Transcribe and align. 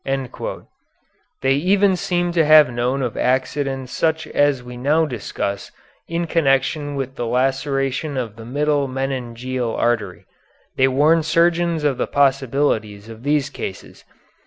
"They 1.43 1.53
even 1.53 1.95
seem 1.95 2.31
to 2.31 2.43
have 2.43 2.71
known 2.73 3.03
of 3.03 3.15
accidents 3.15 3.91
such 3.93 4.25
as 4.25 4.63
we 4.63 4.75
now 4.75 5.05
discuss 5.05 5.71
in 6.07 6.25
connection 6.25 6.95
with 6.95 7.17
the 7.17 7.27
laceration 7.27 8.17
of 8.17 8.35
the 8.35 8.43
middle 8.45 8.87
meningeal 8.87 9.77
artery. 9.77 10.25
They 10.75 10.87
warn 10.87 11.21
surgeons 11.21 11.83
of 11.83 11.99
the 11.99 12.07
possibilities 12.07 13.09
of 13.09 13.21
these 13.21 13.51
cases. 13.51 14.03